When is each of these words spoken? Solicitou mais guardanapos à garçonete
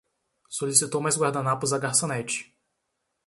Solicitou 0.57 0.99
mais 0.99 1.15
guardanapos 1.15 1.73
à 1.73 1.77
garçonete 1.77 2.35